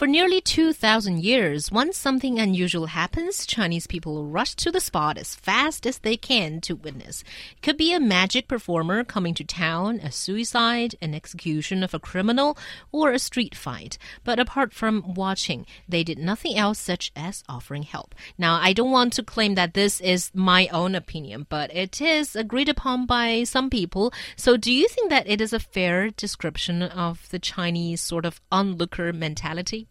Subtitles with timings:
[0.00, 5.34] For nearly 2,000 years, once something unusual happens, Chinese people rush to the spot as
[5.34, 7.22] fast as they can to witness.
[7.52, 11.98] It could be a magic performer coming to town, a suicide, an execution of a
[11.98, 12.56] criminal,
[12.90, 13.98] or a street fight.
[14.24, 18.14] But apart from watching, they did nothing else such as offering help.
[18.38, 22.34] Now, I don't want to claim that this is my own opinion, but it is
[22.34, 24.14] agreed upon by some people.
[24.34, 28.40] So, do you think that it is a fair description of the Chinese sort of
[28.50, 29.88] onlooker mentality?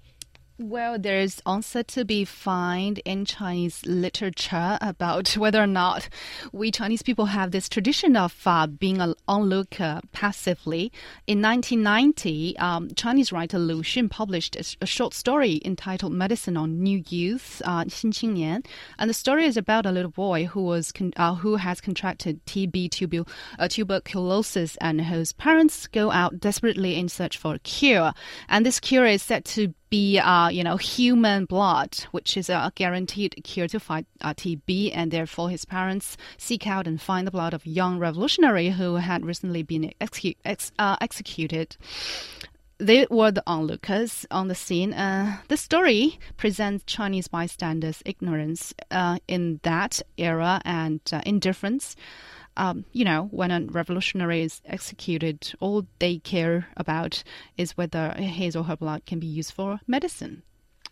[0.62, 6.10] Well, there's answer to be found in Chinese literature about whether or not
[6.52, 10.92] we Chinese people have this tradition of uh, being an onlooker passively.
[11.28, 16.84] In 1990, um, Chinese writer Lu Xun published a, a, short story entitled "Medicine on
[16.84, 18.66] New Youth" uh, (Xin Qingnian),
[18.98, 22.90] and the story is about a little boy who was uh, who has contracted TB
[22.90, 23.26] tubu
[23.60, 28.12] uh, tuberculosis and whose parents go out desperately in search for a cure.
[28.50, 32.72] And this cure is said to be, uh, you know, human blood, which is a
[32.76, 37.32] guaranteed cure to fight uh, TB, and therefore his parents seek out and find the
[37.32, 41.76] blood of young revolutionary who had recently been execu- ex- uh, executed.
[42.78, 44.94] They were the onlookers on the scene.
[44.94, 51.98] Uh, the story presents Chinese bystanders' ignorance uh, in that era and uh, indifference
[52.60, 57.24] um, you know, when a revolutionary is executed, all they care about
[57.58, 60.44] is whether his or her blood can be used for medicine.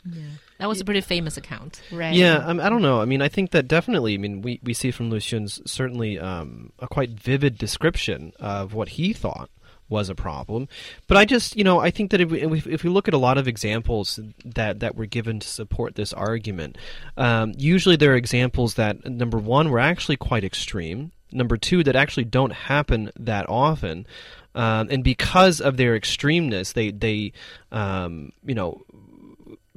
[0.09, 0.23] Yeah.
[0.59, 2.15] That was a pretty famous account, right?
[2.15, 3.01] Yeah, um, I don't know.
[3.01, 4.13] I mean, I think that definitely.
[4.13, 8.73] I mean, we, we see from Lu Xun's certainly um, a quite vivid description of
[8.73, 9.49] what he thought
[9.89, 10.69] was a problem.
[11.07, 13.17] But I just, you know, I think that if we, if we look at a
[13.17, 16.77] lot of examples that, that were given to support this argument,
[17.17, 21.95] um, usually there are examples that, number one, were actually quite extreme number two that
[21.95, 24.05] actually don't happen that often.
[24.55, 27.33] Um, and because of their extremeness, they they
[27.71, 28.83] um, you know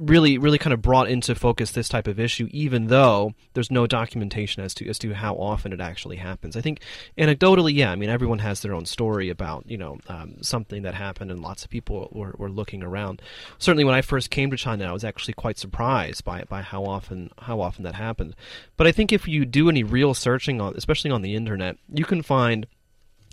[0.01, 3.85] really really kind of brought into focus this type of issue, even though there's no
[3.85, 6.57] documentation as to as to how often it actually happens.
[6.57, 6.81] I think
[7.17, 10.95] anecdotally, yeah, I mean everyone has their own story about you know um, something that
[10.95, 13.21] happened, and lots of people were, were looking around.
[13.59, 16.83] Certainly, when I first came to China, I was actually quite surprised by by how
[16.83, 18.35] often how often that happened.
[18.77, 22.05] But I think if you do any real searching on, especially on the internet, you
[22.05, 22.65] can find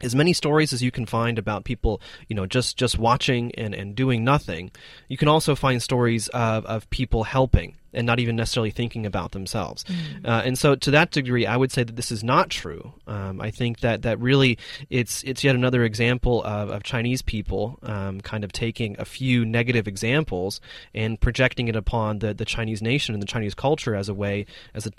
[0.03, 3.75] as many stories as you can find about people, you know, just just watching and,
[3.75, 4.71] and doing nothing.
[5.09, 9.33] You can also find stories of, of people helping and not even necessarily thinking about
[9.33, 9.85] themselves.
[9.85, 10.27] Mm-hmm.
[10.27, 12.93] Uh, and so, to that degree, I would say that this is not true.
[13.07, 14.59] Um, I think that that really
[14.91, 19.45] it's it's yet another example of, of Chinese people um, kind of taking a few
[19.45, 20.61] negative examples
[20.95, 24.47] and projecting it upon the, the Chinese nation and the Chinese culture as a way
[24.75, 24.91] as a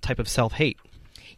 [0.00, 0.78] type of self hate.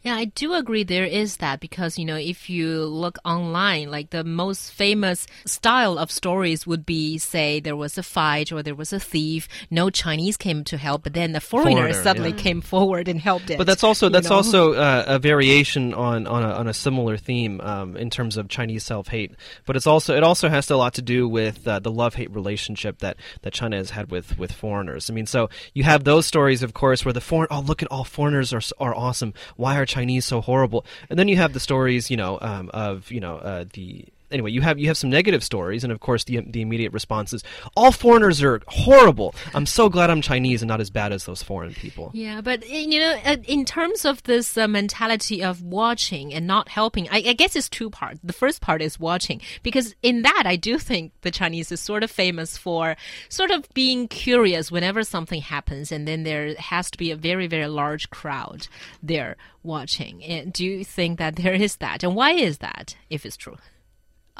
[0.02, 4.10] Yeah, I do agree there is that because, you know, if you look online, like
[4.10, 8.74] the most famous style of stories would be, say, there was a fight or there
[8.74, 12.36] was a thief, no Chinese came to help, but then the foreigner, foreigner suddenly yeah.
[12.36, 13.58] came forward and helped it.
[13.58, 14.36] But that's also that's know?
[14.36, 18.48] also uh, a variation on on a, on a similar theme um, in terms of
[18.48, 19.34] Chinese self hate.
[19.66, 22.30] But it's also it also has a lot to do with uh, the love hate
[22.30, 25.10] relationship that that China has had with with foreigners.
[25.10, 27.90] I mean, so you have those stories, of course, where the foreign oh look at
[27.90, 29.34] all foreigners are are awesome.
[29.56, 30.84] Why are Chinese so horrible?
[31.08, 34.50] And then you have the stories, you know, um, of you know uh, the anyway,
[34.50, 37.42] you have you have some negative stories, and of course, the the immediate response is
[37.76, 39.34] all foreigners are horrible.
[39.54, 42.10] I'm so glad I'm Chinese and not as bad as those foreign people.
[42.14, 46.69] Yeah, but you know, uh, in terms of this uh, mentality of watching and not
[46.69, 48.20] helping, I, I, guess it's two parts.
[48.22, 52.02] The first part is watching, because in that, I do think the Chinese is sort
[52.02, 52.96] of famous for
[53.28, 57.46] sort of being curious whenever something happens, and then there has to be a very
[57.46, 58.69] very large crowd
[59.02, 60.24] there watching.
[60.24, 63.56] And do you think that there is that, and why is that, if it's true?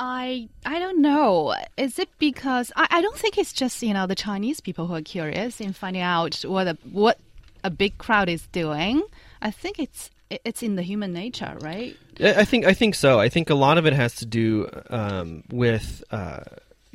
[0.01, 1.55] I I don't know.
[1.77, 4.95] Is it because I, I don't think it's just you know the Chinese people who
[4.95, 7.19] are curious in finding out what a, what
[7.63, 9.03] a big crowd is doing.
[9.43, 11.95] I think it's it's in the human nature, right?
[12.19, 13.21] I think I think so.
[13.21, 16.03] I think a lot of it has to do um, with.
[16.11, 16.41] Uh,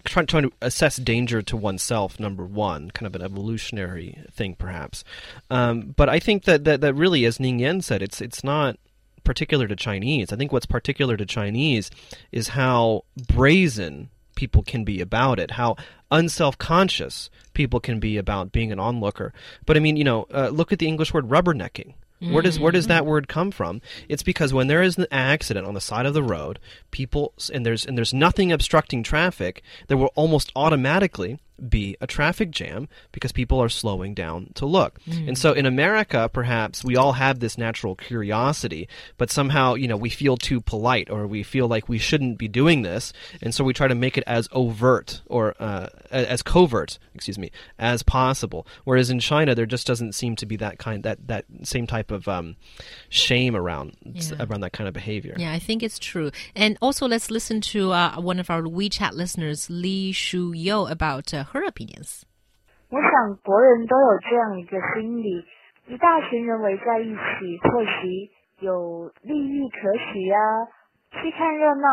[0.04, 5.04] trying, to assess danger to oneself number one kind of an evolutionary thing perhaps
[5.50, 8.78] um, but i think that, that that really as ning yan said it's it's not
[9.26, 10.32] particular to Chinese.
[10.32, 11.92] I think what's particular to Chinese
[12.32, 15.76] is how brazen people can be about it, how
[16.12, 19.34] unself conscious people can be about being an onlooker.
[19.66, 21.94] But I mean, you know, uh, look at the English word rubbernecking.
[22.20, 23.10] Where does where does that mm-hmm.
[23.10, 23.82] word come from?
[24.08, 27.66] It's because when there is an accident on the side of the road, people and
[27.66, 31.40] there's and there's nothing obstructing traffic, there will almost automatically
[31.70, 35.00] be a traffic jam because people are slowing down to look.
[35.08, 38.88] And so in America, perhaps we all have this natural curiosity,
[39.18, 42.48] but somehow, you know, we feel too polite or we feel like we shouldn't be
[42.48, 43.14] doing this.
[43.42, 47.52] And so we try to make it as overt or uh, as covert, excuse me,
[47.80, 48.68] as possible.
[48.84, 52.12] Whereas in China, there just doesn't seem to be that kind, that, that same type
[52.12, 52.56] of um,
[53.10, 54.36] shame around, Yeah.
[54.40, 55.36] around that kind of behavior.
[55.38, 56.32] Yeah, I think it's true.
[56.56, 61.34] And also, let's listen to uh, one of our WeChat listeners, Li Shu Yo, about
[61.34, 61.45] uh,
[62.90, 65.46] 我想国人都有这样一个心理，
[65.88, 70.38] 一大群人围在一起，或许有利益可取呀、
[71.12, 71.88] 去看热闹，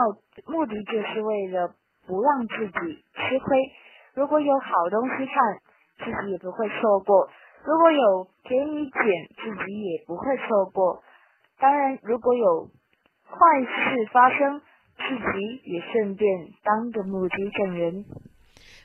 [0.47, 1.75] 目的就是为了
[2.07, 3.73] 不让自己吃亏。
[4.15, 5.59] 如果有好东西看，
[5.99, 7.29] 自己也不会错过；
[7.65, 9.03] 如果有便宜捡，
[9.37, 11.03] 自己也不会错过。
[11.59, 12.69] 当然，如果有
[13.25, 14.61] 坏事发生，
[14.97, 18.05] 自己也顺便当个目击证人。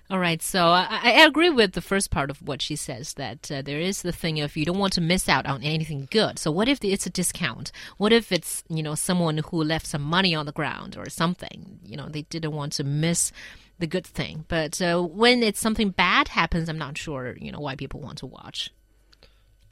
[0.10, 3.52] All right, so I, I agree with the first part of what she says that
[3.52, 6.40] uh, there is the thing of you don't want to miss out on anything good.
[6.40, 7.74] So what if it's a discount?
[7.98, 11.80] What if it's you know someone who left some money on the ground or something?
[11.84, 13.34] You know they didn't want to miss
[13.80, 14.46] the good thing.
[14.48, 18.20] But uh, when it's something bad happens, I'm not sure you know why people want
[18.20, 18.72] to watch.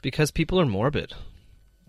[0.02, 1.14] Because people are morbid.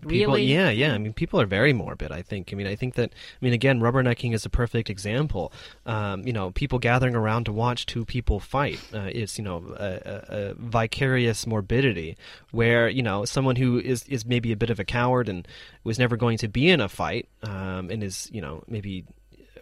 [0.06, 0.44] People, Really?
[0.44, 0.94] yeah, yeah.
[0.94, 2.12] I mean, people are very morbid.
[2.12, 2.50] I think.
[2.52, 3.10] I mean, I think that.
[3.10, 5.52] I mean, again, rubbernecking is a perfect example.
[5.86, 8.80] Um, you know, people gathering around to watch two people fight.
[8.94, 12.16] Uh, it's you know a, a, a vicarious morbidity
[12.52, 15.48] where you know someone who is is maybe a bit of a coward and
[15.82, 19.04] was never going to be in a fight um, and is you know maybe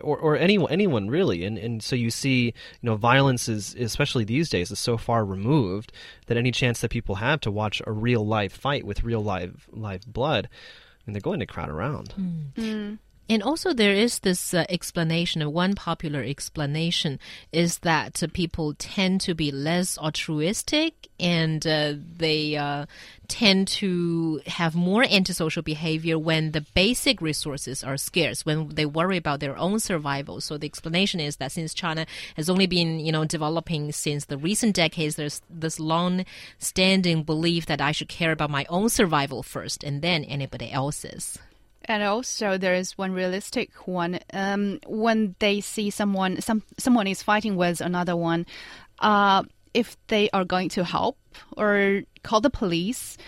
[0.01, 1.45] or, or anyone anyone really.
[1.45, 2.53] And and so you see you
[2.83, 5.93] know violence is especially these days is so far removed
[6.27, 9.69] that any chance that people have to watch a real live fight with real live
[9.73, 10.49] live blood
[11.07, 12.61] and they're going to crowd around hmm.
[12.61, 12.95] Hmm.
[13.29, 15.43] And also, there is this uh, explanation.
[15.43, 17.19] uh, One popular explanation
[17.51, 22.87] is that uh, people tend to be less altruistic and uh, they uh,
[23.27, 29.17] tend to have more antisocial behavior when the basic resources are scarce, when they worry
[29.17, 30.41] about their own survival.
[30.41, 32.07] So the explanation is that since China
[32.37, 37.81] has only been, you know, developing since the recent decades, there's this long-standing belief that
[37.81, 41.41] I should care about my own survival first and then anybody else's.
[41.89, 44.19] And also, there is one realistic one.
[44.33, 48.45] Um, when they see someone, some someone is fighting with another one,
[48.99, 49.45] uh,
[49.77, 51.19] if they are going to help
[51.57, 53.19] or call the police,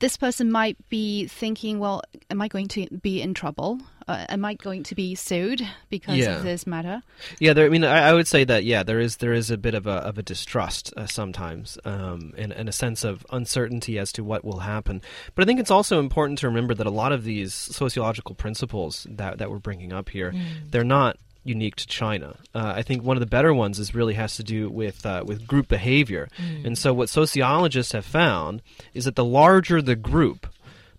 [0.00, 3.78] this person might be thinking, "Well, am I going to be in trouble?
[4.08, 6.38] Uh, am I going to be sued because Yeah.
[6.38, 7.02] of this matter?"
[7.38, 9.56] Yeah, there, I mean, I, I would say that yeah, there is there is a
[9.56, 13.96] bit of a of a distrust uh, sometimes, um, and, and a sense of uncertainty
[13.98, 15.00] as to what will happen.
[15.34, 19.06] But I think it's also important to remember that a lot of these sociological principles
[19.08, 20.34] that that we're bringing up here,
[20.70, 22.36] they're not unique to China.
[22.54, 25.22] Uh, I think one of the better ones is really has to do with uh,
[25.26, 26.28] with group behavior,
[26.64, 28.62] and so what sociologists have found
[28.94, 30.46] is that the larger the group,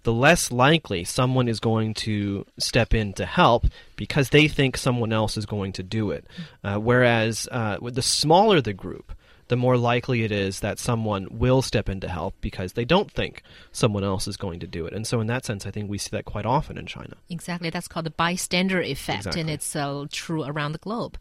[0.03, 5.13] the less likely someone is going to step in to help because they think someone
[5.13, 6.25] else is going to do it.
[6.63, 9.13] Uh, whereas uh, with the smaller the group,
[9.47, 13.11] the more likely it is that someone will step in to help because they don't
[13.11, 14.93] think someone else is going to do it.
[14.93, 17.17] And so, in that sense, I think we see that quite often in China.
[17.29, 17.69] Exactly.
[17.69, 21.17] That's called the bystander effect, and it's uh, true around the globe.